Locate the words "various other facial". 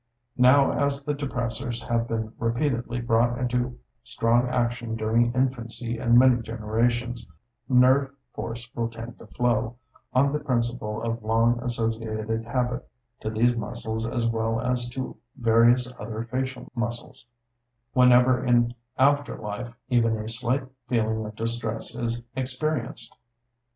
15.35-16.67